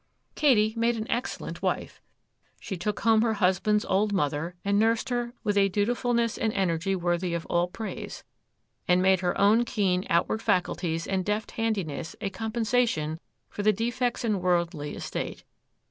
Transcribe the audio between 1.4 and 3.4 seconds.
wife: she took home her